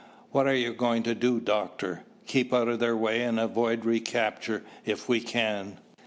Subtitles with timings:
[0.31, 4.63] "What are we going to do, Doctor?" "Keep out of their way and avoid recapture
[4.83, 5.77] if we can.